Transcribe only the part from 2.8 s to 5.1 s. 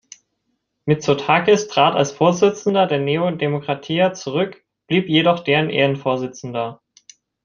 der Nea Dimokratia zurück, blieb